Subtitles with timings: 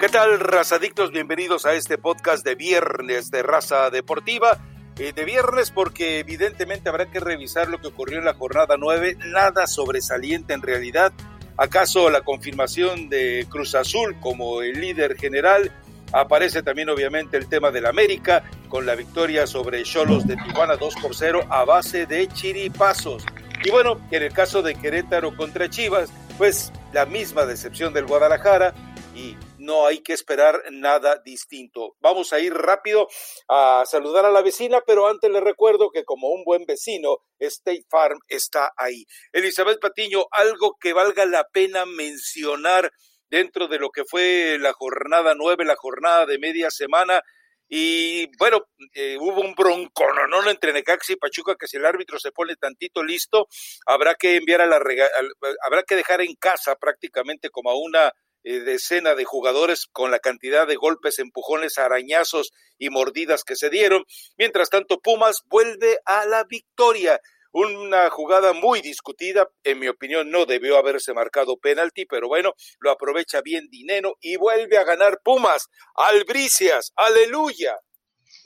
[0.00, 1.10] ¿Qué tal, razadictos?
[1.10, 4.56] Bienvenidos a este podcast de viernes de raza deportiva.
[4.96, 9.16] Eh, de viernes porque evidentemente habrá que revisar lo que ocurrió en la jornada 9.
[9.26, 11.12] Nada sobresaliente en realidad.
[11.56, 15.72] ¿Acaso la confirmación de Cruz Azul como el líder general?
[16.12, 20.94] Aparece también obviamente el tema del América con la victoria sobre Cholos de Tijuana 2
[21.02, 23.24] por 0 a base de chiripazos.
[23.64, 28.74] Y bueno, en el caso de Querétaro contra Chivas, pues la misma decepción del Guadalajara
[29.16, 29.36] y
[29.68, 31.94] no hay que esperar nada distinto.
[32.00, 33.06] Vamos a ir rápido
[33.48, 37.84] a saludar a la vecina, pero antes le recuerdo que como un buen vecino, State
[37.90, 39.04] Farm está ahí.
[39.30, 42.90] Elizabeth Patiño, algo que valga la pena mencionar
[43.28, 47.20] dentro de lo que fue la jornada nueve, la jornada de media semana.
[47.68, 48.60] Y bueno,
[48.94, 53.02] eh, hubo un no entre Necaxa y Pachuca que si el árbitro se pone tantito
[53.02, 53.48] listo,
[53.84, 58.10] habrá que enviar a la habrá que dejar en casa prácticamente como a una
[58.44, 63.70] eh, decena de jugadores con la cantidad de golpes, empujones, arañazos y mordidas que se
[63.70, 64.04] dieron.
[64.36, 67.20] Mientras tanto, Pumas vuelve a la victoria.
[67.50, 72.90] Una jugada muy discutida, en mi opinión no debió haberse marcado penalti, pero bueno, lo
[72.90, 75.68] aprovecha bien Dinero y vuelve a ganar Pumas.
[75.94, 77.74] Albricias, aleluya.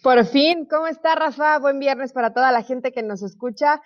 [0.03, 1.59] Por fin, ¿cómo está Rafa?
[1.59, 3.81] Buen viernes para toda la gente que nos escucha.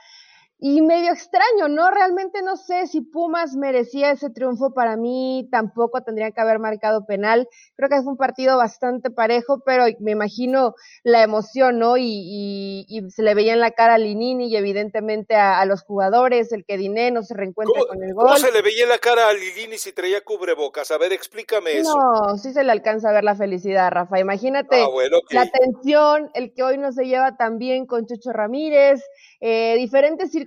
[0.58, 1.90] Y medio extraño, ¿no?
[1.90, 7.04] Realmente no sé si Pumas merecía ese triunfo para mí, tampoco tendría que haber marcado
[7.04, 7.46] penal.
[7.76, 11.98] Creo que fue un partido bastante parejo, pero me imagino la emoción, ¿no?
[11.98, 16.50] Y, y, se le veía en la cara a Linini y evidentemente a, los jugadores,
[16.52, 18.24] el que Diné no se reencuentra con el gol.
[18.24, 20.90] ¿Cómo se le veía en la cara a Linini si traía cubrebocas?
[20.90, 21.94] A ver, explícame eso.
[21.94, 24.18] No, sí se le alcanza a ver la felicidad, Rafa.
[24.18, 24.88] Imagínate ah,
[25.32, 29.02] la tensión, el que hoy no se lleva tan bien con Chucho Ramírez,
[29.40, 30.45] eh, diferentes circunstancias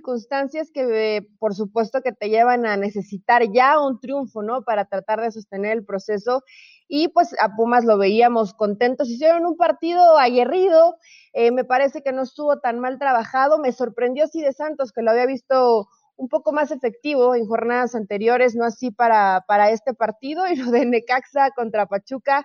[0.72, 4.62] que eh, por supuesto que te llevan a necesitar ya un triunfo, ¿no?
[4.62, 6.42] Para tratar de sostener el proceso.
[6.88, 9.08] Y pues a Pumas lo veíamos contentos.
[9.08, 10.96] Hicieron un partido aguerrido.
[11.32, 13.58] Eh, me parece que no estuvo tan mal trabajado.
[13.58, 17.94] Me sorprendió sí de Santos, que lo había visto un poco más efectivo en jornadas
[17.94, 20.46] anteriores, no así para, para este partido.
[20.48, 22.44] Y lo de Necaxa contra Pachuca.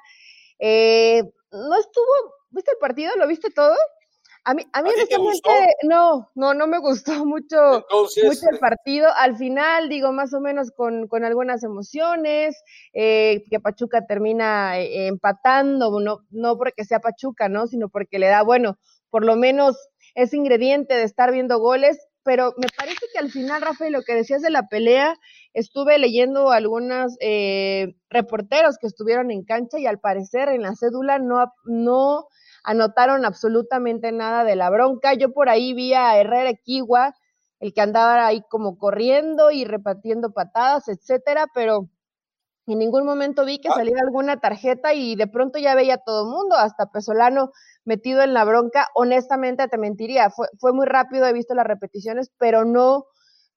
[0.60, 2.14] no estuvo,
[2.52, 3.16] ¿viste el partido?
[3.18, 3.76] ¿Lo viste todo?
[4.48, 4.90] A mí, a mí
[5.84, 9.08] no, no, no me gustó mucho, mucho el partido.
[9.18, 12.56] Al final, digo, más o menos con, con algunas emociones,
[12.94, 17.66] eh, que Pachuca termina eh, empatando, no, no porque sea Pachuca, ¿no?
[17.66, 18.78] Sino porque le da, bueno,
[19.10, 19.76] por lo menos
[20.14, 21.98] ese ingrediente de estar viendo goles.
[22.24, 25.16] Pero me parece que al final, Rafael, lo que decías de la pelea,
[25.54, 31.18] estuve leyendo algunos eh, reporteros que estuvieron en cancha y al parecer en la cédula
[31.18, 32.26] no, no
[32.66, 35.14] anotaron absolutamente nada de la bronca.
[35.14, 37.16] Yo por ahí vi a Herrera Equigua,
[37.59, 41.90] el que andaba ahí como corriendo y repartiendo patadas, etcétera, pero
[42.68, 43.76] en ningún momento vi que ah.
[43.76, 47.52] saliera alguna tarjeta y de pronto ya veía a todo mundo, hasta Pesolano
[47.84, 48.88] metido en la bronca.
[48.96, 53.06] Honestamente te mentiría, fue, fue muy rápido, he visto las repeticiones, pero no,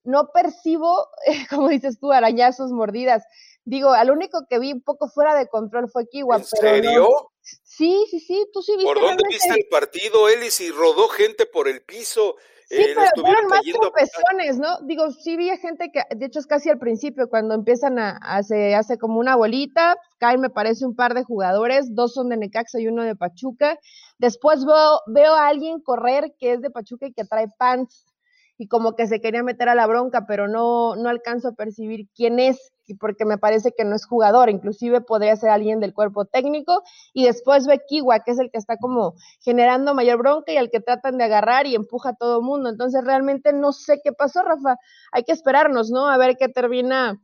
[0.04, 1.08] no percibo,
[1.50, 3.24] como dices tú, arañazos, mordidas.
[3.64, 6.36] Digo, al único que vi un poco fuera de control fue Kiwa.
[6.36, 7.08] ¿En serio?
[7.78, 8.92] Sí, sí, sí, tú sí viste.
[8.92, 10.60] ¿Por dónde viste el partido, Elis?
[10.60, 12.34] Y rodó gente por el piso.
[12.68, 14.80] Sí, eh, pero fueron más tropezones, ¿no?
[14.80, 18.74] Digo, sí vi gente que, de hecho es casi al principio, cuando empiezan a, se
[18.74, 22.80] hace como una bolita, caen me parece un par de jugadores, dos son de Necaxa
[22.80, 23.78] y uno de Pachuca.
[24.18, 28.07] Después veo, veo a alguien correr que es de Pachuca y que trae pants
[28.58, 32.08] y como que se quería meter a la bronca, pero no, no alcanzo a percibir
[32.14, 36.24] quién es, porque me parece que no es jugador, inclusive podría ser alguien del cuerpo
[36.24, 36.82] técnico,
[37.12, 40.70] y después ve Kiwa, que es el que está como generando mayor bronca y al
[40.70, 42.68] que tratan de agarrar y empuja a todo mundo.
[42.68, 44.76] Entonces realmente no sé qué pasó, Rafa.
[45.12, 46.08] Hay que esperarnos, ¿no?
[46.08, 47.20] A ver qué termina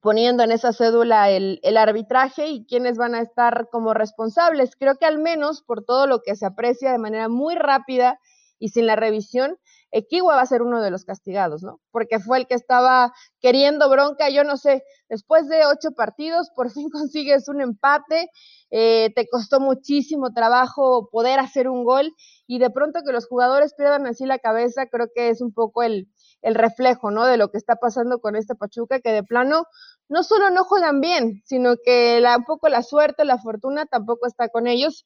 [0.00, 4.76] poniendo en esa cédula el, el, arbitraje y quiénes van a estar como responsables.
[4.76, 8.18] Creo que al menos por todo lo que se aprecia de manera muy rápida
[8.60, 9.56] y sin la revisión,
[9.92, 11.80] Equiwa va a ser uno de los castigados, ¿no?
[11.90, 16.70] Porque fue el que estaba queriendo bronca, yo no sé, después de ocho partidos, por
[16.70, 18.30] fin consigues un empate,
[18.70, 22.14] eh, te costó muchísimo trabajo poder hacer un gol
[22.46, 25.82] y de pronto que los jugadores pierdan así la cabeza, creo que es un poco
[25.82, 26.08] el,
[26.42, 27.26] reflejo, ¿no?
[27.26, 29.66] De lo que está pasando con este Pachuca, que de plano
[30.08, 34.26] no solo no juegan bien, sino que la, un poco la suerte, la fortuna tampoco
[34.26, 35.04] está con ellos,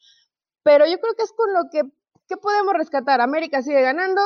[0.62, 1.82] pero yo creo que es con lo que,
[2.28, 3.20] ¿qué podemos rescatar?
[3.20, 4.20] América sigue ganando,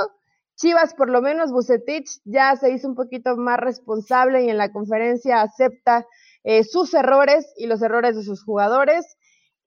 [0.59, 4.73] Chivas, por lo menos Bucetich ya se hizo un poquito más responsable y en la
[4.73, 6.05] conferencia acepta
[6.43, 9.17] eh, sus errores y los errores de sus jugadores.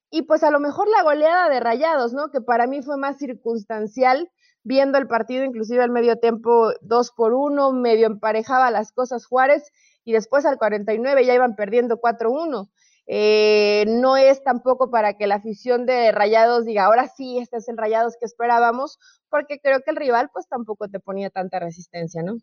[0.10, 2.30] Y pues a lo mejor la goleada de Rayados, ¿no?
[2.30, 4.30] Que para mí fue más circunstancial,
[4.64, 9.72] viendo el partido, inclusive al medio tiempo dos por uno, medio emparejaba las cosas Juárez
[10.04, 12.70] y después al 49 ya iban perdiendo 4-1.
[13.14, 17.68] Eh, no es tampoco para que la afición de Rayados diga, ahora sí, este es
[17.68, 19.00] el Rayados que esperábamos,
[19.30, 22.38] porque creo que el rival pues tampoco te ponía tanta resistencia, ¿no?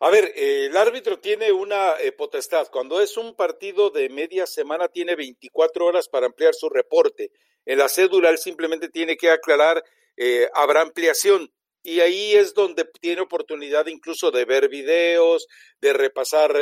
[0.00, 2.66] A ver, eh, el árbitro tiene una eh, potestad.
[2.72, 7.30] Cuando es un partido de media semana, tiene 24 horas para ampliar su reporte.
[7.64, 9.84] En la cédula, él simplemente tiene que aclarar,
[10.16, 11.52] eh, habrá ampliación.
[11.82, 15.46] Y ahí es donde tiene oportunidad incluso de ver videos,
[15.80, 16.54] de repasar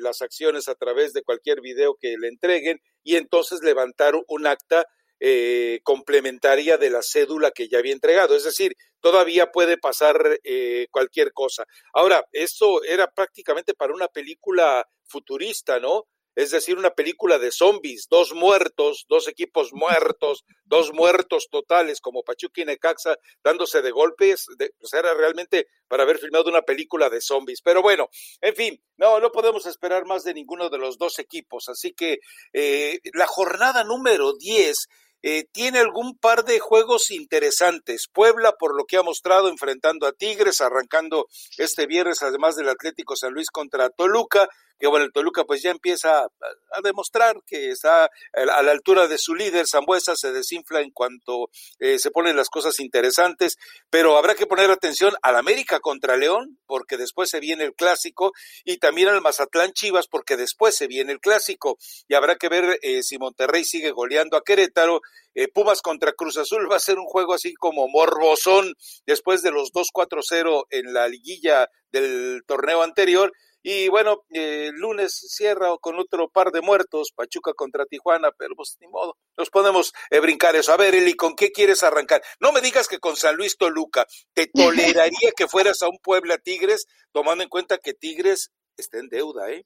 [0.00, 4.86] las acciones a través de cualquier video que le entreguen y entonces levantar un acta
[5.20, 8.36] eh, complementaria de la cédula que ya había entregado.
[8.36, 11.64] Es decir, todavía puede pasar eh, cualquier cosa.
[11.94, 16.04] Ahora, esto era prácticamente para una película futurista, ¿no?
[16.34, 22.22] Es decir, una película de zombies, dos muertos, dos equipos muertos, dos muertos totales como
[22.22, 27.20] Pachuca y Necaxa dándose de golpes, pues era realmente para haber filmado una película de
[27.20, 27.60] zombies.
[27.62, 28.08] Pero bueno,
[28.40, 31.68] en fin, no, no podemos esperar más de ninguno de los dos equipos.
[31.68, 32.18] Así que
[32.52, 34.88] eh, la jornada número 10
[35.26, 38.08] eh, tiene algún par de juegos interesantes.
[38.12, 43.16] Puebla, por lo que ha mostrado, enfrentando a Tigres, arrancando este viernes, además del Atlético
[43.16, 48.10] San Luis contra Toluca, que bueno, el Toluca pues ya empieza a, demostrar que está
[48.34, 51.48] a la altura de su líder, Zambuesa se desinfla en cuanto
[51.78, 53.56] eh, se ponen las cosas interesantes,
[53.90, 58.32] pero habrá que poner atención al América contra León, porque después se viene el clásico,
[58.64, 61.78] y también al Mazatlán Chivas, porque después se viene el clásico,
[62.08, 65.00] y habrá que ver eh, si Monterrey sigue goleando a Querétaro,
[65.34, 68.74] eh, Pumas contra Cruz Azul va a ser un juego así como morbosón
[69.04, 73.32] después de los 2-4-0 en la liguilla del torneo anterior
[73.66, 78.76] y bueno, el lunes cierra con otro par de muertos, Pachuca contra Tijuana, pero pues
[78.78, 80.74] ni modo, nos podemos eh, brincar eso.
[80.74, 82.22] A ver, Eli, ¿con qué quieres arrancar?
[82.40, 86.36] No me digas que con San Luis Toluca, te toleraría que fueras a un Puebla
[86.36, 89.64] Tigres, tomando en cuenta que Tigres está en deuda, ¿eh?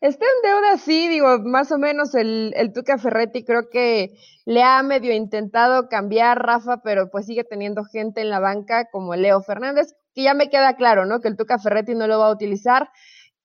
[0.00, 4.64] Está en deuda, sí, digo, más o menos el, el Tuca Ferretti creo que le
[4.64, 9.40] ha medio intentado cambiar Rafa, pero pues sigue teniendo gente en la banca como Leo
[9.42, 11.20] Fernández, que ya me queda claro, ¿no?
[11.20, 12.90] Que el Tuca Ferretti no lo va a utilizar.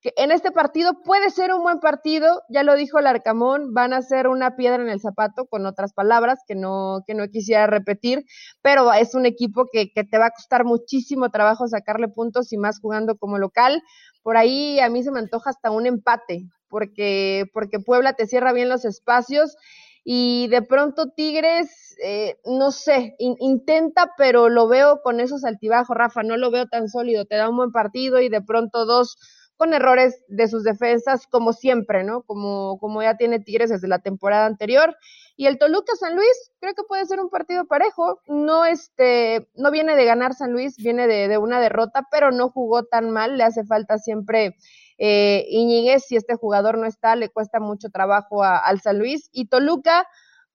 [0.02, 3.92] Que en este partido puede ser un buen partido, ya lo dijo el Arcamón, van
[3.92, 7.68] a ser una piedra en el zapato, con otras palabras que no, que no quisiera
[7.68, 8.24] repetir,
[8.62, 12.58] pero es un equipo que, que te va a costar muchísimo trabajo sacarle puntos y
[12.58, 13.82] más jugando como local.
[14.24, 18.54] Por ahí a mí se me antoja hasta un empate, porque, porque Puebla te cierra
[18.54, 19.58] bien los espacios
[20.04, 26.24] y de pronto Tigres, eh, no sé, intenta, pero lo veo con esos altibajos, Rafa,
[26.24, 29.18] no lo veo tan sólido, te da un buen partido y de pronto dos
[29.60, 32.22] con errores de sus defensas, como siempre, ¿no?
[32.22, 34.96] Como, como ya tiene Tigres desde la temporada anterior.
[35.36, 38.22] Y el Toluca San Luis, creo que puede ser un partido parejo.
[38.26, 42.50] No, este, no viene de ganar San Luis, viene de, de una derrota, pero no
[42.50, 43.38] jugó tan mal.
[43.38, 44.56] Le hace falta siempre
[45.00, 49.30] eh, Iñiguez, si este jugador no está, le cuesta mucho trabajo al San Luis.
[49.32, 50.06] Y Toluca,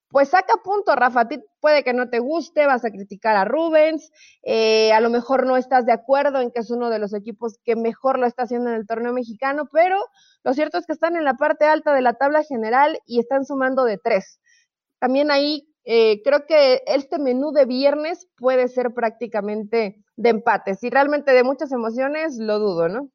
[0.09, 1.23] pues saca punto, Rafa.
[1.23, 4.13] A ti puede que no te guste, vas a criticar a Rubens,
[4.43, 7.59] eh, a lo mejor no estás de acuerdo en que es uno de los equipos
[7.65, 9.99] que mejor lo está haciendo en el torneo mexicano, pero
[10.45, 13.45] lo cierto es que están en la parte alta de la tabla general y están
[13.45, 14.39] sumando de tres.
[15.01, 20.77] También ahí eh, creo que este menú de viernes puede ser prácticamente de empate.
[20.77, 23.11] Si realmente de muchas emociones, lo dudo, ¿no?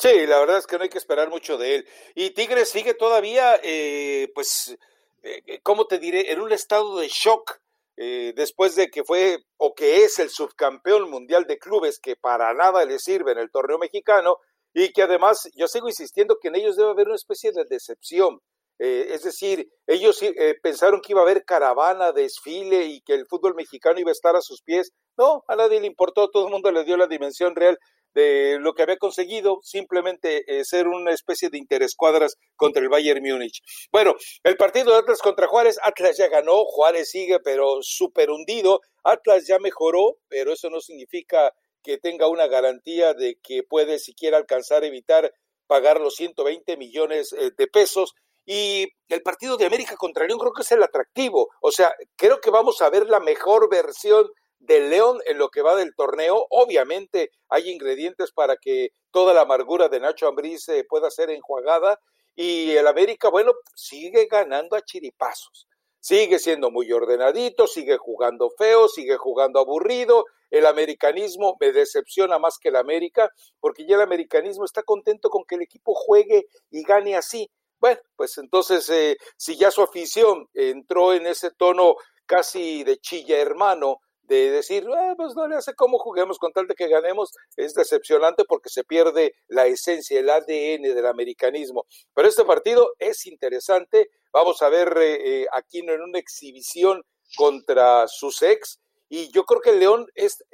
[0.00, 1.88] Sí, la verdad es que no hay que esperar mucho de él.
[2.14, 4.78] Y Tigres sigue todavía, eh, pues,
[5.22, 6.30] eh, eh, ¿cómo te diré?
[6.30, 7.58] En un estado de shock
[7.96, 12.54] eh, después de que fue o que es el subcampeón mundial de clubes que para
[12.54, 14.36] nada le sirve en el torneo mexicano
[14.72, 18.40] y que además yo sigo insistiendo que en ellos debe haber una especie de decepción.
[18.78, 20.20] es decir, ellos
[20.62, 24.36] pensaron que iba a haber caravana, desfile y que el fútbol mexicano iba a estar
[24.36, 24.92] a sus pies.
[25.16, 27.76] No, a nadie le importó, todo el mundo le dio la dimensión real
[28.14, 33.22] de lo que había conseguido, simplemente eh, ser una especie de interescuadras contra el Bayern
[33.22, 33.60] Múnich.
[33.92, 38.80] Bueno, el partido de Atlas contra Juárez, Atlas ya ganó, Juárez sigue pero súper hundido,
[39.04, 44.36] Atlas ya mejoró, pero eso no significa que tenga una garantía de que puede siquiera
[44.36, 45.32] alcanzar a evitar
[45.66, 48.14] pagar los 120 millones eh, de pesos.
[48.44, 51.48] Y el partido de América contra León creo que es el atractivo.
[51.60, 54.26] O sea, creo que vamos a ver la mejor versión
[54.58, 56.46] de León en lo que va del torneo.
[56.50, 62.00] Obviamente hay ingredientes para que toda la amargura de Nacho Ambriz eh, pueda ser enjuagada
[62.34, 65.66] y el América, bueno, sigue ganando a chiripazos.
[66.00, 70.24] Sigue siendo muy ordenadito, sigue jugando feo, sigue jugando aburrido.
[70.48, 75.44] El americanismo me decepciona más que el América, porque ya el americanismo está contento con
[75.44, 77.50] que el equipo juegue y gane así.
[77.80, 83.38] Bueno, pues entonces, eh, si ya su afición entró en ese tono casi de chilla
[83.38, 87.32] hermano, de decir, ah, pues no le hace cómo juguemos con tal de que ganemos,
[87.56, 91.86] es decepcionante porque se pierde la esencia, el ADN del americanismo.
[92.14, 97.02] Pero este partido es interesante vamos a ver eh, aquí en una exhibición
[97.36, 98.80] contra sus ex.
[99.08, 100.44] Y yo creo que el León es,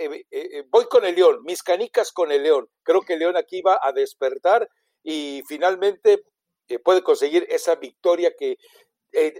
[0.71, 2.69] voy con el León, mis canicas con el León.
[2.85, 4.69] Creo que el León aquí va a despertar
[5.02, 6.23] y finalmente
[6.85, 8.57] puede conseguir esa victoria que,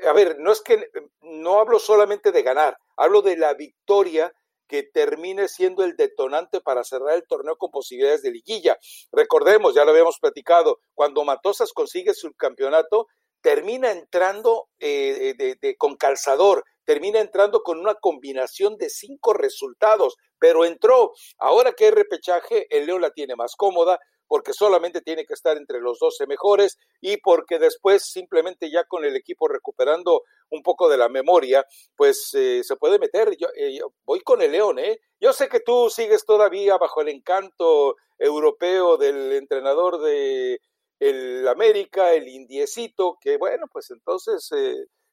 [0.09, 0.91] a ver, no es que,
[1.21, 4.33] no hablo solamente de ganar, hablo de la victoria
[4.67, 8.79] que termine siendo el detonante para cerrar el torneo con posibilidades de liguilla.
[9.13, 13.07] Recordemos, ya lo habíamos platicado, cuando Matosas consigue su campeonato,
[13.43, 20.65] termina entrando eh, de, con calzador, termina entrando con una combinación de cinco resultados, pero
[20.65, 21.13] entró.
[21.39, 23.99] Ahora que hay repechaje, el León la tiene más cómoda,
[24.35, 29.05] porque solamente tiene que estar entre los 12 mejores y porque después simplemente ya con
[29.05, 31.65] el equipo recuperando un poco de la memoria,
[31.95, 33.29] pues eh, se puede meter.
[33.55, 34.99] Eh, yo, voy con el León, ¿eh?
[35.21, 40.59] Yo sé que tú sigues todavía bajo el encanto europeo del entrenador de
[40.99, 44.51] el América, el indiecito, que bueno, pues entonces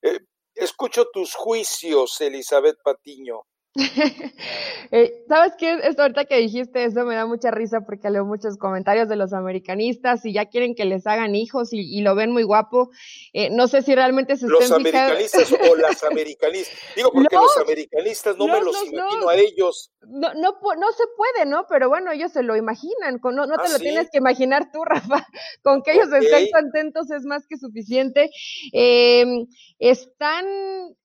[0.01, 0.17] eh,
[0.55, 3.43] escucho tus juicios, Elizabeth Patiño.
[4.93, 5.79] Eh, ¿Sabes qué?
[5.83, 9.31] Esto ahorita que dijiste eso me da mucha risa porque leo muchos comentarios de los
[9.31, 12.89] americanistas y ya quieren que les hagan hijos y, lo ven muy guapo.
[13.31, 16.77] Eh, no sé si realmente se Los americanistas o las americanistas.
[16.93, 19.93] Digo porque los americanistas no, me los imagino a ellos.
[20.01, 21.65] No, no, no se puede, ¿no?
[21.69, 23.21] Pero bueno, ellos se lo imaginan.
[23.23, 25.25] No, no te ah, lo tienes que imaginar tú, Rafa.
[25.63, 28.29] Con que ellos estén contentos es más que suficiente.
[28.73, 29.47] Em,
[29.79, 30.45] están,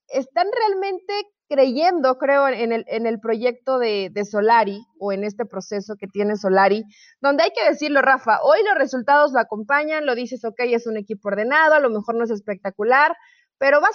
[0.08, 1.14] están realmente
[1.48, 6.08] creyendo, creo, en el, en el proyecto de, de, Solari o en este proceso que
[6.08, 6.84] tiene Solari,
[7.20, 10.96] donde hay que decirlo, Rafa, hoy los resultados lo acompañan, lo dices, ok, es un
[10.96, 13.16] equipo ordenado, a lo mejor no es espectacular,
[13.58, 13.88] pero va,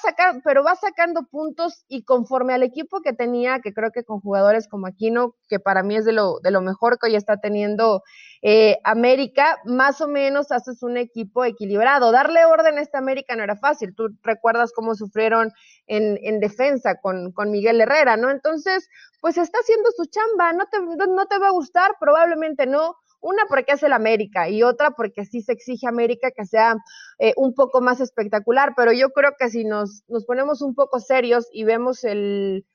[0.43, 4.67] pero va sacando puntos y conforme al equipo que tenía, que creo que con jugadores
[4.67, 8.01] como Aquino, que para mí es de lo, de lo mejor que hoy está teniendo
[8.41, 12.11] eh, América, más o menos haces un equipo equilibrado.
[12.11, 13.93] Darle orden a esta América no era fácil.
[13.95, 15.51] Tú recuerdas cómo sufrieron
[15.85, 18.31] en, en defensa con, con Miguel Herrera, ¿no?
[18.31, 18.89] Entonces,
[19.21, 20.53] pues está haciendo su chamba.
[20.53, 24.63] No te, no te va a gustar, probablemente no una porque es el América y
[24.63, 26.75] otra porque sí se exige América que sea
[27.19, 30.99] eh, un poco más espectacular, pero yo creo que si nos, nos ponemos un poco
[30.99, 32.65] serios y vemos el,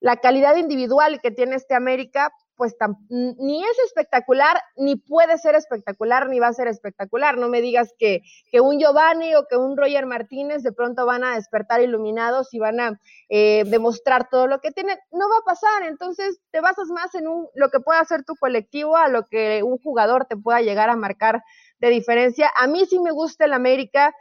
[0.00, 2.76] la calidad individual que tiene este América, pues
[3.08, 7.36] ni es espectacular, ni puede ser espectacular, ni va a ser espectacular.
[7.36, 8.20] No me digas que,
[8.52, 12.60] que un Giovanni o que un Roger Martínez de pronto van a despertar iluminados y
[12.60, 14.96] van a eh, demostrar todo lo que tienen.
[15.10, 18.36] No va a pasar, entonces te basas más en un, lo que pueda hacer tu
[18.36, 21.42] colectivo a lo que un jugador te pueda llegar a marcar
[21.80, 22.48] de diferencia.
[22.56, 24.14] A mí sí me gusta el América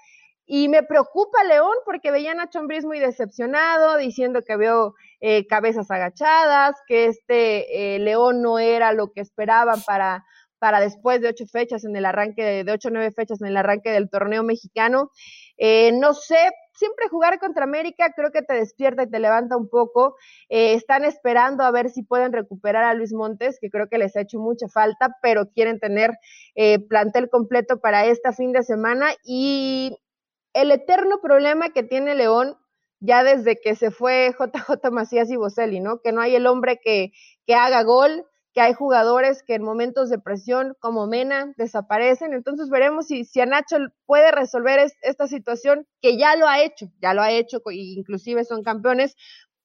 [0.53, 5.89] y me preocupa León porque veía a Nacho muy decepcionado, diciendo que veo eh, cabezas
[5.89, 10.25] agachadas, que este eh, León no era lo que esperaban para,
[10.59, 13.55] para después de ocho fechas en el arranque, de, ocho o nueve fechas en el
[13.55, 15.09] arranque del torneo mexicano.
[15.57, 19.69] Eh, no sé, siempre jugar contra América creo que te despierta y te levanta un
[19.69, 20.17] poco.
[20.49, 24.21] están esperando a ver si pueden recuperar a Luis Montes, que creo que les ha
[24.21, 26.11] hecho mucha falta, pero quieren tener
[26.89, 29.97] plantel completo para esta fin de semana y
[30.53, 32.57] el eterno problema que tiene León
[32.99, 35.99] ya desde que se fue JJ Macías y Boselli, ¿no?
[35.99, 37.11] Que no hay el hombre que,
[37.45, 42.33] que haga gol, que hay jugadores que en momentos de presión como Mena desaparecen.
[42.33, 46.91] Entonces veremos si, si a Nacho puede resolver esta situación, que ya lo ha hecho,
[47.01, 49.15] ya lo ha hecho, inclusive son campeones,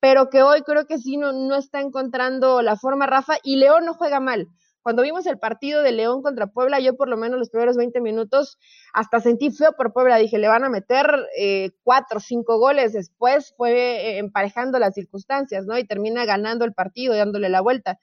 [0.01, 3.85] pero que hoy creo que sí no, no está encontrando la forma, Rafa, y León
[3.85, 4.49] no juega mal.
[4.87, 8.01] Cuando vimos el partido de León contra Puebla, yo por lo menos los primeros 20
[8.01, 8.57] minutos
[8.95, 10.17] hasta sentí feo por Puebla.
[10.17, 12.93] Dije, le van a meter eh, cuatro o cinco goles.
[12.93, 15.77] Después fue eh, emparejando las circunstancias, ¿no?
[15.77, 17.99] Y termina ganando el partido, dándole la vuelta.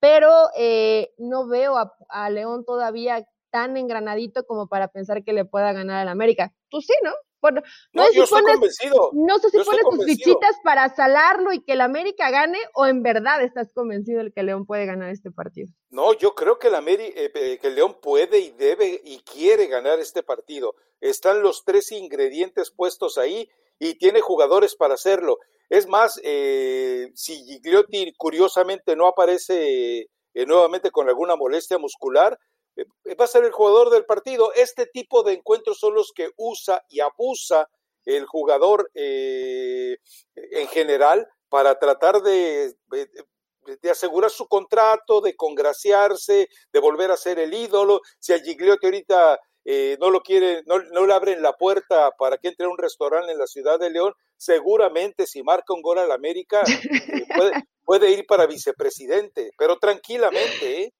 [0.00, 1.76] Pero eh, no veo
[2.08, 6.54] a, León todavía tan engranadito como para pensar que le pueda ganar al América.
[6.70, 7.12] Tú sí, ¿no?
[7.42, 7.60] Bueno,
[7.92, 8.78] no, sé si pones,
[9.14, 13.02] no sé si pones tus fichitas para salarlo y que el América gane o en
[13.02, 15.68] verdad estás convencido de que León puede ganar este partido.
[15.90, 19.66] No, yo creo que el, eh, eh, que el León puede y debe y quiere
[19.66, 20.76] ganar este partido.
[21.00, 25.38] Están los tres ingredientes puestos ahí y tiene jugadores para hacerlo.
[25.68, 30.06] Es más, eh, si Gigliotti curiosamente no aparece
[30.46, 34.52] nuevamente con alguna molestia muscular, eh, va a ser el jugador del partido.
[34.54, 37.68] Este tipo de encuentros son los que usa y abusa
[38.04, 39.96] el jugador eh,
[40.34, 47.38] en general para tratar de, de, asegurar su contrato, de congraciarse, de volver a ser
[47.38, 48.00] el ídolo.
[48.18, 52.38] Si a Gigliotti ahorita eh, no lo quiere, no, no, le abren la puerta para
[52.38, 55.98] que entre a un restaurante en la ciudad de León, seguramente si marca un gol
[55.98, 56.62] al América
[57.36, 57.52] puede,
[57.84, 60.92] puede, ir para vicepresidente, pero tranquilamente,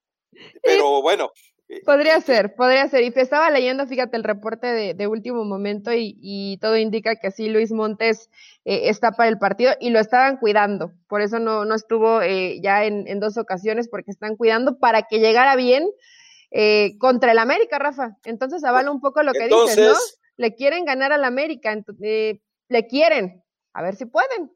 [0.62, 1.51] Pero bueno, Eh,
[1.84, 3.02] podría ser, podría ser.
[3.04, 7.48] Y te estaba leyendo, fíjate, el reporte de, último momento y, todo indica que sí,
[7.48, 8.30] Luis Montes
[8.64, 10.92] eh, está para el partido y lo estaban cuidando.
[11.08, 15.18] Por eso no, no estuvo eh, ya en, dos ocasiones porque están cuidando para que
[15.18, 15.88] llegara bien
[16.98, 18.16] contra el América, Rafa.
[18.24, 19.94] Entonces avala un poco lo que dices, ¿no?
[20.36, 23.42] Le quieren ganar al América, le quieren.
[23.72, 24.50] A ver si pueden.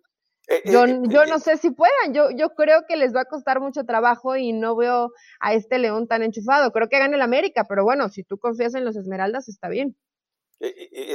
[0.48, 3.22] Eh, yo, eh, yo eh, no sé si puedan, yo, yo creo que les va
[3.22, 5.10] a costar mucho trabajo y no veo
[5.40, 6.70] a este León tan enchufado.
[6.70, 9.96] Creo que gane el América, pero bueno, si tú confías en los Esmeraldas, está bien.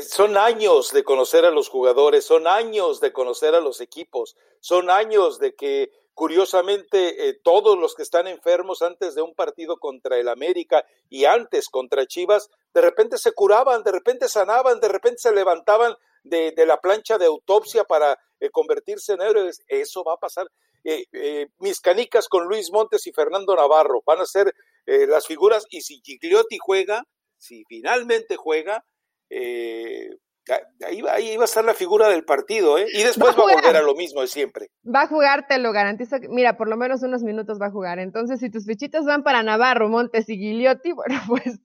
[0.07, 4.91] Son años de conocer a los jugadores, son años de conocer a los equipos, son
[4.91, 10.27] años de que curiosamente todos los que están enfermos antes de un partido contra el
[10.27, 15.33] América y antes contra Chivas, de repente se curaban, de repente sanaban, de repente se
[15.33, 19.61] levantaban de, de la plancha de autopsia para eh, convertirse en héroes.
[19.67, 20.47] Eso va a pasar.
[20.83, 25.65] Eh, eh, mis canicas con Luis Montes y Fernando Navarro van a ser las figuras.
[25.69, 27.03] Y si Gigliotti juega,
[27.37, 28.83] si finalmente juega,
[29.29, 33.77] ahí, va, ahí va a estar la figura del partido, Y después va a, volver
[33.77, 34.69] a lo mismo de siempre.
[34.83, 36.17] Va a jugar, te lo garantizo.
[36.29, 37.99] Mira, por lo menos unos minutos va a jugar.
[37.99, 41.59] Entonces, si tus fichitas van para Navarro, Montes y Gigliotti, bueno, pues,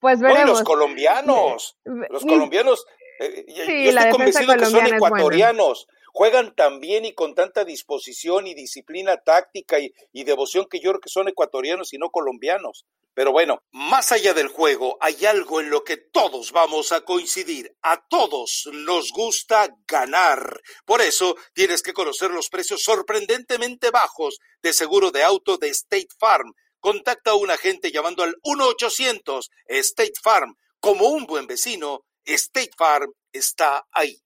[0.00, 0.48] pues veremos.
[0.48, 2.86] los colombianos, los colombianos,
[3.20, 9.16] yo estoy convencido que son ecuatorianos juegan tan bien y con tanta disposición y disciplina
[9.16, 12.86] táctica y, devoción que yo creo que son ecuatorianos y no colombianos.
[13.14, 17.76] Pero bueno, más allá del juego, hay algo en lo que todos vamos a coincidir.
[17.82, 20.60] A todos nos gusta ganar.
[20.84, 26.08] Por eso tienes que conocer los precios sorprendentemente bajos de seguro de auto de State
[26.18, 26.52] Farm.
[26.78, 30.56] Contacta a un agente llamando al 1-800 State Farm.
[30.78, 34.16] Como un buen vecino, State Farm está ahí.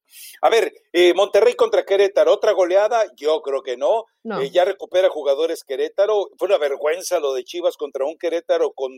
[0.41, 4.05] A ver, eh, Monterrey contra Querétaro, otra goleada, yo creo que no.
[4.41, 6.29] Eh, ya recupera jugadores Querétaro.
[6.39, 8.93] Fue una vergüenza lo de Chivas contra un Querétaro con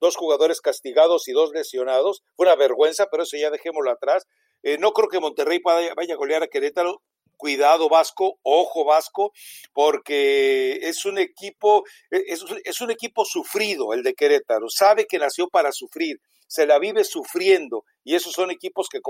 [0.00, 2.22] dos jugadores castigados y dos lesionados.
[2.36, 4.26] Fue una vergüenza, pero eso ya dejémoslo atrás.
[4.62, 7.02] Eh, no creo que Monterrey vaya, vaya a golear a Querétaro.
[7.36, 9.32] Cuidado Vasco, ojo Vasco,
[9.72, 14.68] porque es un equipo, es, es un equipo sufrido el de Querétaro.
[14.70, 19.00] Sabe que nació para sufrir se la vive sufriendo y esos son equipos que,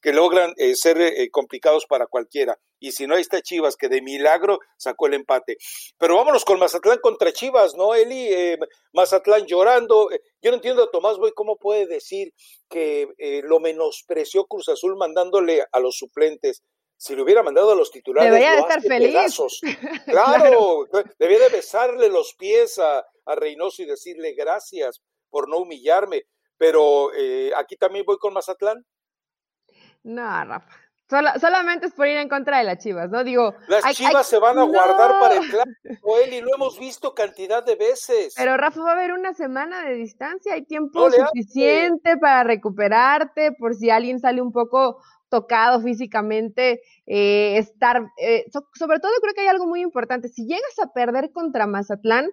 [0.00, 2.58] que logran eh, ser eh, complicados para cualquiera.
[2.78, 5.56] Y si no, ahí está Chivas, que de milagro sacó el empate.
[5.98, 8.28] Pero vámonos con Mazatlán contra Chivas, ¿no, Eli?
[8.28, 8.58] Eh,
[8.92, 10.10] Mazatlán llorando.
[10.42, 12.32] Yo no entiendo a Tomás Boy cómo puede decir
[12.68, 13.08] que
[13.44, 16.62] lo menospreció Cruz Azul mandándole a los suplentes
[17.02, 19.36] si le hubiera mandado a los titulares, debería de estar feliz.
[20.06, 20.86] Claro,
[21.18, 26.26] debía de besarle los pies a, a Reynoso y decirle gracias por no humillarme.
[26.62, 28.86] Pero eh, aquí también voy con Mazatlán.
[30.04, 30.70] No, Rafa.
[31.40, 33.24] solamente es por ir en contra de las Chivas, ¿no?
[33.24, 33.52] Digo.
[33.66, 37.74] Las Chivas se van a guardar para el clásico, y lo hemos visto cantidad de
[37.74, 38.34] veces.
[38.36, 43.74] Pero Rafa, va a haber una semana de distancia, hay tiempo suficiente para recuperarte, por
[43.74, 48.44] si alguien sale un poco tocado físicamente, eh, estar, eh,
[48.74, 52.30] sobre todo creo que hay algo muy importante, si llegas a perder contra Mazatlán,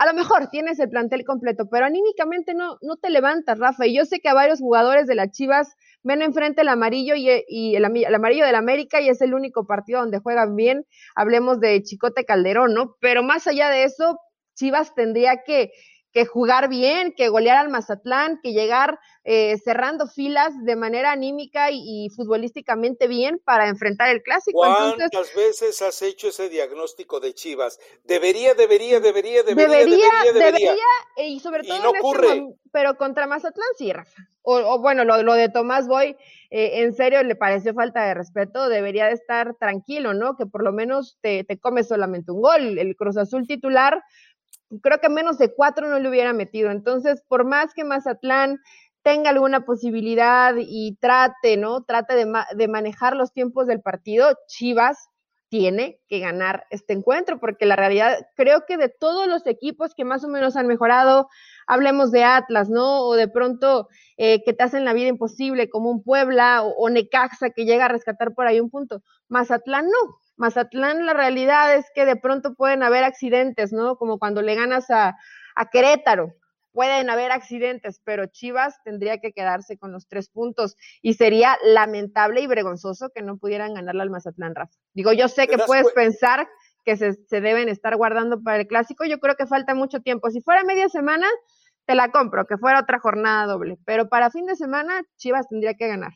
[0.00, 3.86] a lo mejor tienes el plantel completo, pero anímicamente no, no te levantas, Rafa.
[3.86, 7.28] Y yo sé que a varios jugadores de las Chivas ven enfrente el amarillo y,
[7.28, 10.86] el, el, amarillo del América y es el único partido donde juegan bien.
[11.14, 12.96] Hablemos de Chicote Calderón, ¿no?
[12.98, 14.18] Pero más allá de eso,
[14.54, 15.70] Chivas tendría que,
[16.12, 21.70] que jugar bien, que golear al Mazatlán, que llegar eh, cerrando filas de manera anímica
[21.70, 24.58] y, futbolísticamente bien para enfrentar el clásico.
[24.58, 27.78] ¿Cuántas veces has hecho ese diagnóstico de Chivas?
[28.04, 30.74] Debería, debería, debería, debería, debería, debería,
[31.18, 32.46] y sobre todo no este ocurre.
[32.72, 34.22] pero contra Mazatlán sí, Rafa.
[34.42, 36.16] O, bueno, lo, lo, de Tomás Boy,
[36.50, 40.34] eh, en serio le pareció falta de respeto, debería de estar tranquilo, ¿no?
[40.34, 42.78] Que por lo menos te, te come solamente un gol.
[42.78, 44.02] El Cruz Azul titular
[44.82, 46.70] creo que menos de cuatro no le hubiera metido.
[46.70, 48.60] Entonces, por más que Mazatlán
[49.02, 51.82] tenga alguna posibilidad y trate, ¿no?
[51.84, 55.08] Trate de, de, manejar los tiempos del partido, Chivas
[55.48, 60.04] tiene que ganar este encuentro, porque la realidad, creo que de todos los equipos que
[60.04, 61.28] más o menos han mejorado,
[61.66, 63.00] hablemos de Atlas, ¿no?
[63.00, 66.88] O de pronto eh, que te hacen la vida imposible, como un Puebla o, o
[66.88, 69.02] Necaxa que llega a rescatar por ahí un punto.
[69.28, 73.96] Mazatlán no, Mazatlán, la realidad es que de pronto pueden haber accidentes, ¿no?
[73.96, 75.16] Como cuando le ganas a,
[75.70, 76.32] Querétaro,
[76.72, 82.40] pueden haber accidentes, pero Chivas tendría que quedarse con los tres puntos y sería lamentable
[82.40, 84.74] y vergonzoso que no pudieran ganarle al Mazatlán, Rafa.
[84.94, 86.48] Digo, yo sé que puedes pensar
[86.86, 90.30] que se, se, deben estar guardando para el clásico, yo creo que falta mucho tiempo.
[90.30, 91.26] Si fuera media semana,
[91.84, 95.74] te la compro, que fuera otra jornada doble, pero para fin de semana, Chivas tendría
[95.74, 96.12] que ganar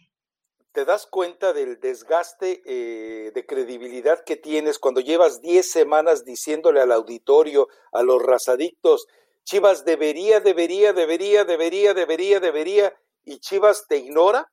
[0.74, 6.80] te das cuenta del desgaste eh, de credibilidad que tienes cuando llevas 10 semanas diciéndole
[6.80, 9.06] al auditorio, a los razadictos,
[9.44, 12.92] Chivas debería, debería, debería, debería, debería, debería,
[13.24, 14.48] y Chivas te ignora?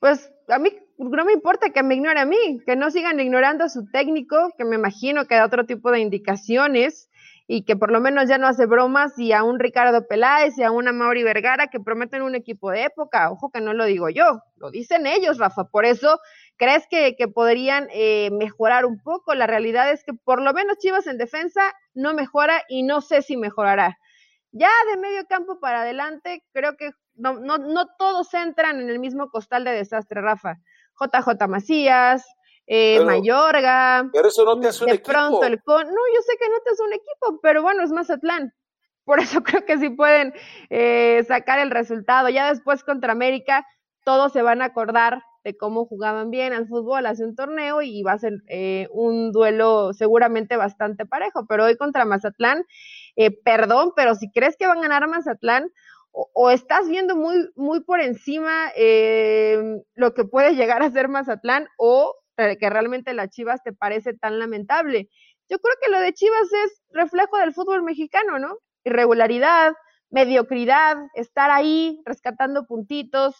[0.00, 3.64] Pues a mí no me importa que me ignore a mí, que no sigan ignorando
[3.64, 7.07] a su técnico, que me imagino que da otro tipo de indicaciones
[7.50, 10.62] y que por lo menos ya no hace bromas y a un Ricardo Peláez y
[10.62, 13.30] a una Mauri Vergara que prometen un equipo de época.
[13.30, 15.64] Ojo que no lo digo yo, lo dicen ellos, Rafa.
[15.64, 16.20] Por eso,
[16.58, 19.34] ¿crees que, podrían eh, mejorar un poco?
[19.34, 23.22] La realidad es que por lo menos Chivas en defensa no mejora y no sé
[23.22, 23.98] si mejorará.
[24.52, 28.98] Ya de medio campo para adelante, creo que no, no, no todos entran en el
[28.98, 30.58] mismo costal de desastre, Rafa.
[31.00, 32.26] JJ Macías,
[32.68, 34.08] eh, Mayorga.
[34.12, 35.86] Pero eso no te hace un de pronto el con.
[35.86, 38.52] No, yo sé que no te hace un equipo, pero bueno, es Mazatlán.
[39.04, 40.34] Por eso creo que sí pueden
[40.70, 42.28] eh, sacar el resultado.
[42.28, 43.66] Ya después contra América,
[44.04, 48.02] todos se van a acordar de cómo jugaban bien al fútbol hace un torneo y
[48.02, 51.46] va a ser eh, un duelo seguramente bastante parejo.
[51.48, 52.64] Pero hoy contra Mazatlán,
[53.16, 55.70] eh, perdón, pero si crees que van a ganar Mazatlán,
[56.10, 61.68] o, estás viendo muy, muy por encima eh, lo que puede llegar a ser Mazatlán,
[61.78, 62.14] o
[62.58, 65.08] que realmente la Chivas te parece tan lamentable.
[65.48, 68.58] Yo creo que lo de Chivas es reflejo del fútbol mexicano, ¿no?
[68.84, 69.72] Irregularidad,
[70.10, 73.34] mediocridad, estar ahí rescatando puntitos,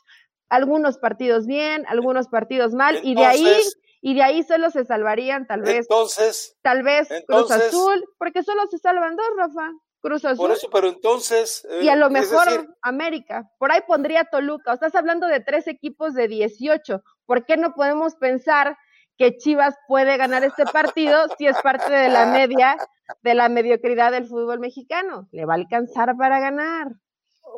[0.48, 3.62] algunos partidos bien, algunos partidos mal, y de ahí
[4.00, 5.86] y de ahí solo se salvarían tal vez.
[5.90, 9.72] Entonces, tal vez Cruz Azul, porque solo se salvan dos, Rafa.
[10.00, 10.36] Cruz Azul.
[10.36, 11.66] Por eso, pero entonces.
[11.82, 13.50] y a lo eh, mejor América.
[13.58, 14.72] Por ahí pondría Toluca.
[14.72, 17.02] estás hablando de tres equipos de 18.
[17.26, 18.78] ¿Por qué no podemos pensar
[19.18, 22.76] que Chivas puede ganar este partido si es parte de la media,
[23.22, 25.28] de la mediocridad del fútbol mexicano.
[25.32, 26.92] Le va a alcanzar para ganar.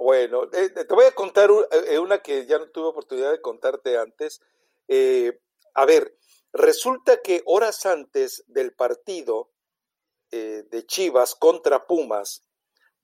[0.00, 1.50] Bueno, eh, te voy a contar
[1.88, 4.40] eh, una que ya no tuve oportunidad de contarte antes.
[4.88, 5.38] Eh,
[5.74, 6.16] a ver,
[6.52, 9.52] resulta que horas antes del partido
[10.32, 12.46] de Chivas contra Pumas,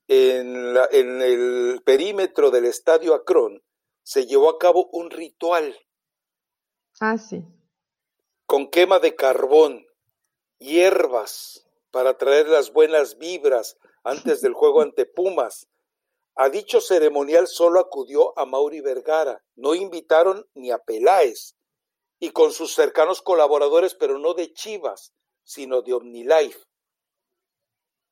[0.07, 3.61] en, en el perímetro del estadio Acron,
[4.01, 5.75] se llevó a cabo un ritual.
[7.01, 7.43] Ah, sí
[8.47, 9.85] con quema de carbón,
[10.57, 15.67] hierbas para traer las buenas vibras antes del juego ante Pumas.
[16.33, 21.57] A dicho ceremonial solo acudió a Mauri Vergara, no invitaron ni a Peláez,
[22.19, 26.65] y con sus cercanos colaboradores, pero no de Chivas, sino de OmniLife.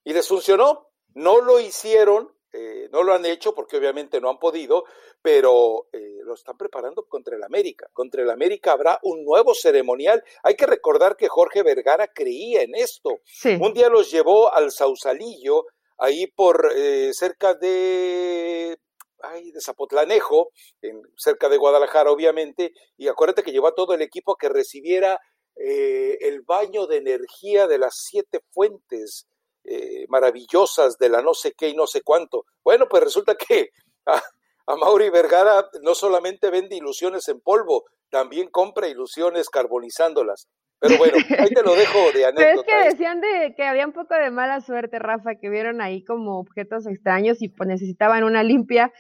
[0.04, 4.40] Y les funcionó, no lo hicieron eh, no lo han hecho porque obviamente no han
[4.40, 4.86] podido,
[5.22, 7.90] pero eh, lo están preparando contra el América.
[7.92, 10.24] Contra el América habrá un nuevo ceremonial.
[10.42, 13.20] Hay que recordar que Jorge Vergara creía en esto.
[13.60, 15.66] Un día los llevó al Sausalillo,
[15.98, 18.78] ahí por eh, cerca de
[19.22, 24.02] ay, de Zapotlanejo, en, cerca de Guadalajara, obviamente, y acuérdate que llevó a todo el
[24.02, 25.20] equipo a que recibiera
[25.58, 29.26] el baño de energía de las siete fuentes
[29.68, 32.46] eh, maravillosas de la no sé qué y no sé cuánto.
[32.64, 33.70] Bueno, pues resulta que
[34.06, 34.22] a,
[34.68, 40.48] a Mauri Vergara no solamente vende ilusiones en polvo, también compra ilusiones carbonizándolas.
[40.80, 42.36] Pero bueno, ahí te lo dejo de anécdota.
[42.36, 45.82] Pero es que decían de que había un poco de mala suerte, Rafa, que vieron
[45.82, 48.92] ahí como objetos extraños y pues necesitaban una limpia.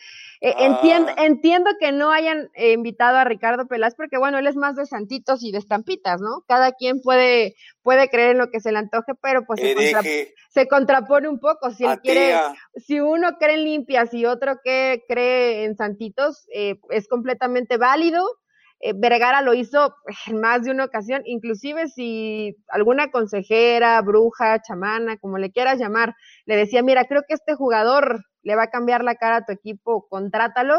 [0.41, 1.25] Eh, entiendo, ah.
[1.25, 4.85] entiendo que no hayan eh, invitado a Ricardo Pelás porque, bueno, él es más de
[4.85, 6.43] santitos y de estampitas, ¿no?
[6.47, 9.61] Cada quien puede, puede creer en lo que se le antoje, pero pues
[10.49, 11.71] se, contrapone un poco.
[11.71, 12.35] Si él quiere,
[12.75, 18.25] si uno cree en limpias y otro que cree en santitos, eh, es completamente válido
[18.85, 19.95] eh, Vergara lo hizo
[20.27, 26.15] en más de una ocasión, inclusive si alguna consejera, bruja, chamana, como le quieras llamar,
[26.45, 29.53] le decía, mira, creo que este jugador le va a cambiar la cara a tu
[29.53, 30.75] equipo, contrátalo,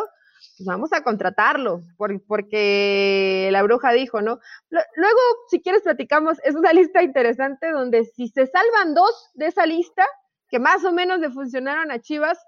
[0.56, 1.80] pues vamos a contratarlo,
[2.28, 4.38] porque la bruja dijo, ¿no?
[4.70, 9.66] Luego, si quieres, platicamos, es una lista interesante donde si se salvan dos de esa
[9.66, 10.06] lista,
[10.48, 12.38] que más o menos le funcionaron a Chivas,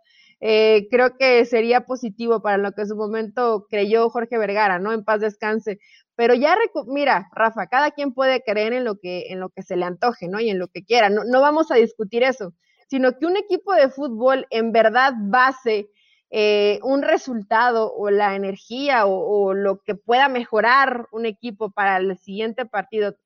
[0.40, 4.92] eh, creo que sería positivo para lo que en su momento creyó Jorge Vergara, ¿no?
[4.92, 5.78] En paz descanse.
[6.14, 9.76] Pero ya, mira, Rafa, cada quien puede creer en lo que, en lo que se
[9.76, 10.40] le antoje, ¿no?
[10.40, 11.10] Y en lo que quiera.
[11.10, 12.54] No, no vamos a discutir eso,
[12.88, 15.90] sino que un equipo de fútbol en verdad base
[16.30, 21.96] eh, un resultado o la energía o, o lo que pueda mejorar un equipo para
[21.96, 23.16] el siguiente partido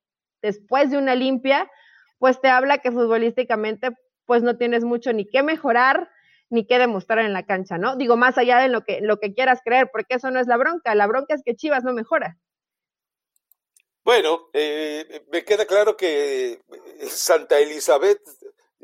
[0.41, 1.69] después de una limpia,
[2.17, 3.89] pues te habla que futbolísticamente
[4.25, 6.09] pues no tienes mucho ni que mejorar,
[6.53, 7.95] ni qué demostrar en la cancha, ¿no?
[7.95, 10.55] Digo, más allá de lo que, lo que quieras creer, porque eso no es la
[10.55, 12.37] bronca, la bronca es que Chivas no mejora.
[14.03, 16.59] Bueno, eh, me queda claro que eh,
[17.07, 18.21] Santa Elizabeth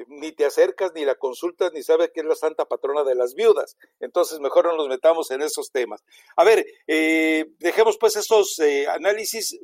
[0.07, 3.35] ni te acercas, ni la consultas, ni sabes que es la santa patrona de las
[3.35, 3.77] viudas.
[3.99, 6.01] Entonces, mejor no nos metamos en esos temas.
[6.37, 9.59] A ver, eh, dejemos pues esos análisis.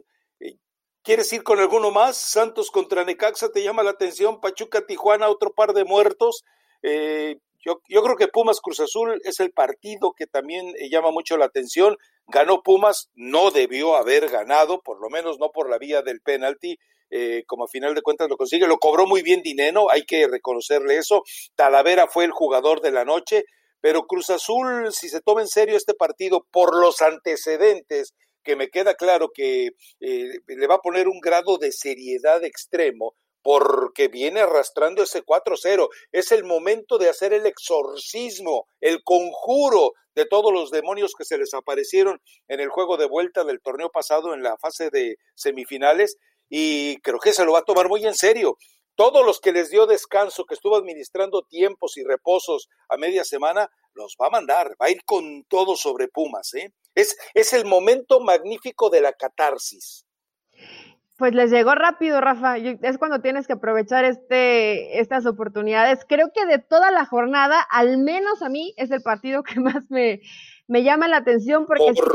[1.02, 2.18] ¿Quieres ir con alguno más?
[2.18, 4.42] Santos contra Necaxa, ¿te llama la atención?
[4.42, 6.44] Pachuca, Tijuana, otro par de muertos.
[6.88, 11.12] Eh, yo, yo, creo que Pumas Cruz Azul es el partido que también eh, llama
[11.12, 11.98] mucho la atención.
[12.28, 16.78] Ganó Pumas, no debió haber ganado, por lo menos no por la vía del penalti.
[17.10, 20.28] Eh, como a final de cuentas lo consigue, lo cobró muy bien dinero, hay que
[20.28, 21.24] reconocerle eso.
[21.56, 23.46] Talavera fue el jugador de la noche,
[23.80, 28.70] pero Cruz Azul, si se toma en serio este partido por los antecedentes, que me
[28.70, 34.40] queda claro que eh, le va a poner un grado de seriedad extremo, porque viene
[34.42, 35.88] arrastrando ese 4-0.
[36.12, 41.38] Es el momento de hacer el exorcismo, el conjuro de todos los demonios que se
[41.38, 46.18] les aparecieron en el juego de vuelta del torneo pasado en la fase de semifinales
[46.50, 48.58] y creo que se lo va a tomar muy en serio.
[48.96, 53.70] Todos los que les dio descanso, que estuvo administrando tiempos y reposos a media semana,
[53.94, 56.52] los va a mandar, va a ir con todo sobre Pumas.
[56.56, 56.74] ¿eh?
[56.96, 60.05] Es, es el momento magnífico de la catarsis.
[61.18, 62.58] Pues les llegó rápido, Rafa.
[62.58, 66.06] Es cuando tienes que aprovechar este, estas oportunidades.
[66.08, 69.90] Creo que de toda la jornada, al menos a mí, es el partido que más
[69.90, 70.20] me,
[70.68, 72.06] me llama la atención porque es, la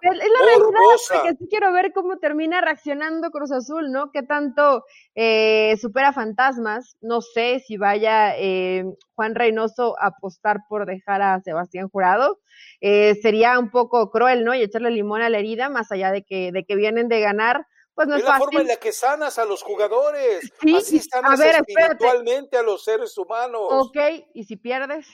[0.00, 4.10] porque sí quiero ver cómo termina reaccionando Cruz Azul, ¿no?
[4.10, 4.84] Qué tanto
[5.14, 6.96] eh, supera fantasmas.
[7.02, 8.84] No sé si vaya eh,
[9.14, 12.40] Juan Reynoso a apostar por dejar a Sebastián Jurado.
[12.80, 14.54] Eh, sería un poco cruel, ¿no?
[14.54, 17.66] Y echarle limón a la herida, más allá de que, de que vienen de ganar
[17.96, 20.52] pues no es, la forma en la que sanas a los jugadores.
[20.60, 23.68] Sí, Así sanas a ver, espiritualmente a los seres humanos.
[23.70, 23.96] Ok,
[24.34, 25.06] ¿y si pierdes?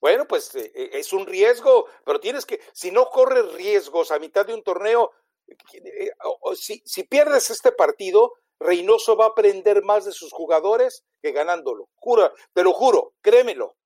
[0.00, 4.18] Bueno, pues eh, eh, es un riesgo, pero tienes que, si no corres riesgos a
[4.18, 5.10] mitad de un torneo,
[5.46, 6.10] eh,
[6.54, 11.90] si, si pierdes este partido, Reynoso va a aprender más de sus jugadores que ganándolo.
[11.96, 13.76] Jura, te lo juro, créemelo.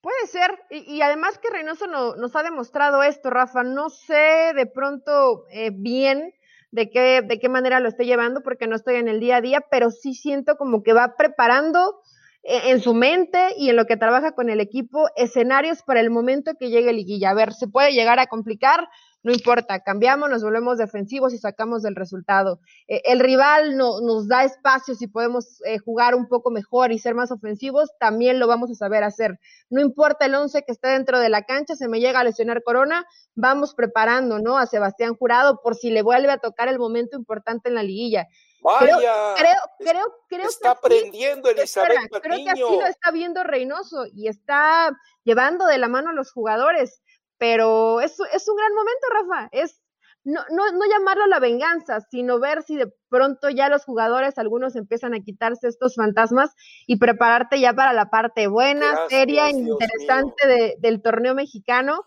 [0.00, 4.66] Puede ser, y, además que Reynoso no, nos ha demostrado esto, Rafa, no sé de
[4.66, 6.34] pronto bien
[6.76, 9.40] de qué, de qué manera lo estoy llevando porque no estoy en el día a
[9.40, 12.02] día, pero sí siento como que va preparando
[12.42, 16.10] eh, en su mente y en lo que trabaja con el equipo escenarios para el
[16.10, 17.30] momento que llegue liguilla.
[17.30, 18.88] A ver, se puede llegar a complicar,
[19.26, 22.60] no importa, cambiamos, nos volvemos defensivos y sacamos del resultado.
[22.86, 27.00] Eh, el rival no, nos da espacios y podemos eh, jugar un poco mejor y
[27.00, 29.40] ser más ofensivos, también lo vamos a saber hacer.
[29.68, 32.62] No importa el once que esté dentro de la cancha, se me llega a lesionar
[32.62, 34.58] Corona, vamos preparando, ¿no?
[34.58, 38.28] A Sebastián Jurado por si le vuelve a tocar el momento importante en la liguilla.
[38.62, 44.28] Vaya, creo, creo, creo, está aprendiendo Elizabeth Creo que así lo está viendo Reynoso y
[44.28, 47.02] está llevando de la mano a los jugadores
[47.38, 49.48] pero es, es un gran momento, Rafa.
[49.52, 49.80] Es
[50.26, 54.74] no, no, no llamarlo la venganza, sino ver si de pronto ya los jugadores, algunos
[54.74, 56.50] empiezan a quitarse estos fantasmas
[56.84, 62.02] y prepararte ya para la parte buena, seria, interesante del torneo mexicano.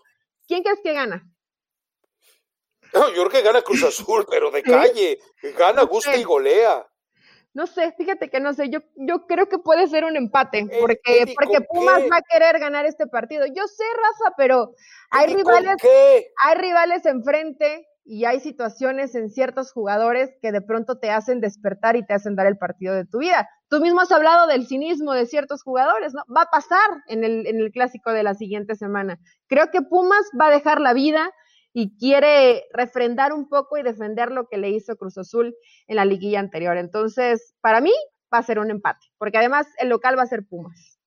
[0.46, 1.26] ¿Quién crees que gana?
[2.92, 5.18] yo creo que gana Cruz Azul, pero de calle.
[5.56, 6.86] Gana, gusta y golea.
[7.52, 11.34] No sé, fíjate que no sé, yo, yo creo que puede ser un empate, porque,
[11.34, 13.44] porque Pumas va a querer ganar este partido.
[13.46, 14.74] Yo sé, Rafa, pero
[15.10, 21.10] hay rivales, hay rivales enfrente y hay situaciones en ciertos jugadores que de pronto te
[21.10, 23.48] hacen despertar y te hacen dar el partido de tu vida.
[23.68, 26.22] Tú mismo has hablado del cinismo de ciertos jugadores, ¿no?
[26.34, 29.18] Va a pasar en el, en el clásico de la siguiente semana.
[29.48, 31.30] Creo que Pumas va a dejar la vida,
[31.72, 35.56] y quiere refrendar un poco y defender lo que le hizo Cruz Azul
[35.86, 36.76] en la liguilla anterior.
[36.76, 37.92] Entonces, para mí
[38.32, 40.98] va a ser un empate, porque además el local va a ser Pumas.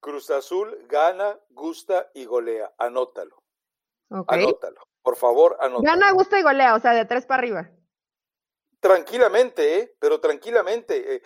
[0.00, 2.72] Cruz Azul gana, gusta y golea.
[2.78, 3.42] Anótalo.
[4.10, 4.82] Anótalo.
[5.02, 5.82] Por favor, anótalo.
[5.82, 7.70] Gana, gusta y golea, o sea, de tres para arriba.
[8.80, 9.96] Tranquilamente, ¿eh?
[9.98, 11.16] pero tranquilamente.
[11.16, 11.22] Eh,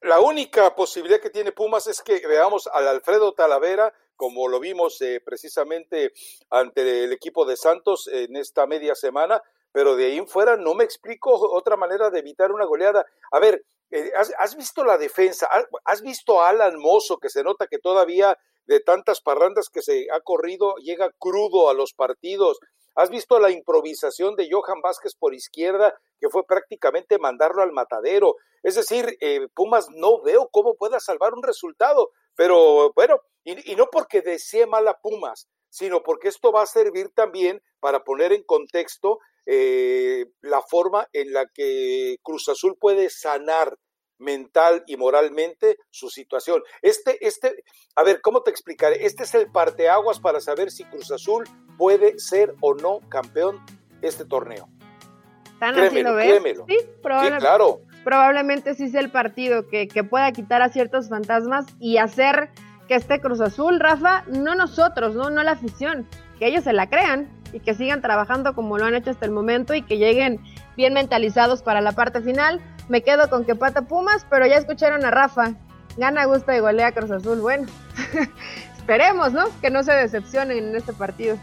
[0.00, 5.00] la única posibilidad que tiene Pumas es que veamos al Alfredo Talavera como lo vimos
[5.00, 6.12] eh, precisamente
[6.50, 9.40] ante el equipo de Santos en esta media semana,
[9.72, 13.06] pero de ahí en fuera no me explico otra manera de evitar una goleada.
[13.30, 15.48] A ver, eh, ¿has, visto la defensa?
[15.84, 20.08] ¿Has visto a Alan Mozo que se nota que todavía de tantas parrandas que se
[20.12, 22.58] ha corrido llega crudo a los partidos?
[22.96, 28.34] ¿Has visto la improvisación de Johan Vázquez por izquierda, que fue prácticamente mandarlo al matadero?
[28.64, 33.20] Es decir, eh, Pumas no veo cómo pueda salvar un resultado, pero bueno,
[33.56, 38.04] y, no porque desee mal a Pumas, sino porque esto va a servir también para
[38.04, 43.76] poner en contexto eh, la forma en la que Cruz Azul puede sanar
[44.18, 46.62] mental y moralmente su situación.
[46.82, 49.06] Este, este, a ver, ¿cómo te explicaré?
[49.06, 51.44] Este es el parteaguas para saber si Cruz Azul
[51.76, 53.64] puede ser o no campeón
[54.02, 54.68] este torneo.
[55.60, 56.42] ¿Tan así lo ves?
[56.68, 56.78] Sí,
[57.38, 57.80] claro.
[58.04, 62.50] Probablemente sí sea el partido que, que pueda quitar a ciertos fantasmas y hacer
[62.88, 66.88] que esté Cruz Azul, Rafa, no nosotros, no, no la afición, que ellos se la
[66.88, 70.40] crean y que sigan trabajando como lo han hecho hasta el momento y que lleguen
[70.76, 72.60] bien mentalizados para la parte final.
[72.88, 75.52] Me quedo con que pata Pumas, pero ya escucharon a Rafa.
[75.96, 77.40] gana gusto y golea Cruz Azul.
[77.40, 77.66] Bueno,
[78.78, 79.44] esperemos, ¿no?
[79.60, 81.36] Que no se decepcionen en este partido.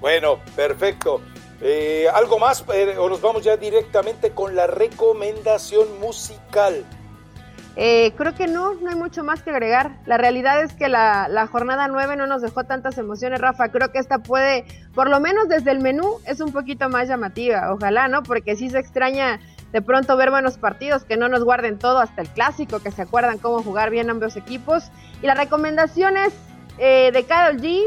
[0.00, 1.20] Bueno, perfecto.
[1.60, 6.84] Eh, ¿Algo más eh, o nos vamos ya directamente con la recomendación musical?
[7.76, 9.96] Eh, creo que no, no hay mucho más que agregar.
[10.06, 13.68] La realidad es que la, la, jornada 9 no nos dejó tantas emociones, Rafa.
[13.68, 17.72] Creo que esta puede, por lo menos desde el menú, es un poquito más llamativa.
[17.72, 18.22] Ojalá, ¿no?
[18.22, 19.40] Porque sí se extraña
[19.72, 23.02] de pronto ver buenos partidos, que no nos guarden todo hasta el clásico, que se
[23.02, 24.84] acuerdan cómo jugar bien ambos equipos.
[25.20, 26.32] Y las recomendaciones
[26.78, 27.82] eh, de Carol G,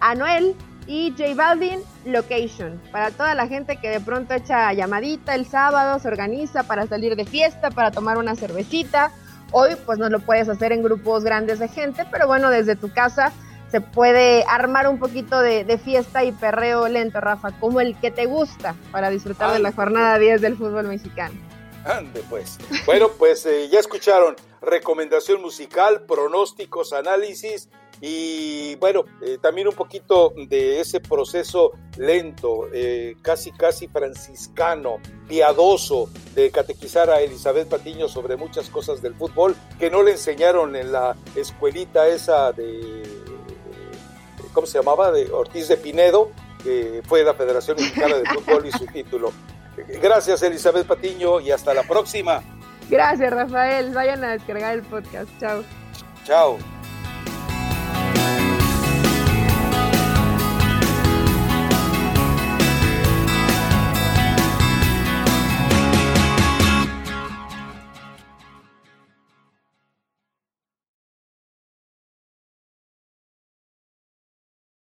[0.00, 0.56] Anuel
[0.90, 2.82] y J Balvin, Location.
[2.90, 7.14] Para toda la gente que de pronto echa llamadita el sábado, se organiza para salir
[7.14, 9.12] de fiesta, para tomar una cervecita.
[9.52, 12.92] Hoy pues no lo puedes hacer en grupos grandes de gente, pero bueno, desde tu
[12.92, 13.32] casa
[13.70, 18.26] se puede armar un poquito de, fiesta y perreo lento, Rafa, como el que te
[18.26, 21.36] gusta para disfrutar de la jornada 10 del fútbol mexicano.
[21.84, 22.58] Ande pues.
[22.84, 27.68] Bueno, pues eh, ya escucharon recomendación musical, pronósticos, análisis
[28.00, 36.08] y bueno, eh, también un poquito de ese proceso lento, eh, casi casi franciscano, piadoso
[36.34, 40.92] de catequizar a Elizabeth Patiño sobre muchas cosas del fútbol que no le enseñaron en
[40.92, 43.02] la escuelita esa de
[44.52, 45.12] ¿cómo se llamaba?
[45.12, 46.30] De Ortiz de Pinedo,
[46.62, 49.32] que fue la Federación Mexicana de Fútbol y su título.
[50.02, 52.42] Gracias, Elizabeth Patiño, y hasta la próxima.
[52.88, 53.92] Gracias, Rafael.
[53.94, 55.28] Vayan a descargar el podcast.
[55.38, 55.62] Chao.
[56.24, 56.79] Chao.